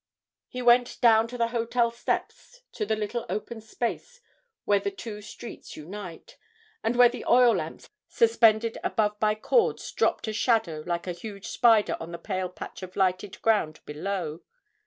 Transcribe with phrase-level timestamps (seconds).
[0.47, 4.19] He went down to the hotel steps to the little open space
[4.65, 6.39] where the two streets unite,
[6.83, 11.45] and where the oil lamp suspended above by cords dropped a shadow like a huge
[11.45, 14.41] spider on the pale patch of lighted ground below.